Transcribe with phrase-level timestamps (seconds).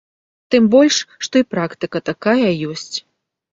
[0.55, 0.97] Тым больш,
[1.27, 2.91] што і практыка такая ёсць.